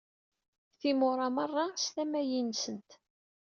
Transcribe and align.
Timura 0.79 1.27
merra 1.35 1.65
s 1.83 1.85
tamayin-nsent. 1.93 2.89